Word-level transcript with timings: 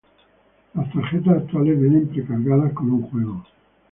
Las 0.73 0.91
tarjetas 0.91 1.37
actuales 1.43 1.79
vienen 1.79 2.07
pre-cargadas 2.07 2.73
con 2.73 2.89
un 2.91 3.01
juego. 3.11 3.45